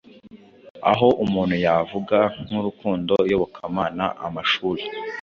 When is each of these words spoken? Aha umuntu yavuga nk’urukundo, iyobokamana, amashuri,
Aha 0.91 1.07
umuntu 1.25 1.55
yavuga 1.65 2.17
nk’urukundo, 2.47 3.13
iyobokamana, 3.27 4.05
amashuri, 4.27 4.83